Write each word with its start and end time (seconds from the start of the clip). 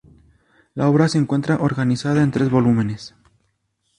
La 0.73 0.89
obra 0.89 1.07
se 1.07 1.19
encuentra 1.19 1.57
organizada 1.61 2.23
en 2.23 2.31
tres 2.31 2.49
volúmenes. 2.49 3.13